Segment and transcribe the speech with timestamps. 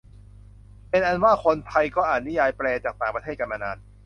[0.89, 3.77] เป็นอันว่าคนไทยก็อ่านนิยายแปลจากต่างประเทศกันมานาน